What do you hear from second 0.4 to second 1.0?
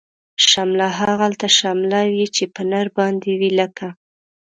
شمله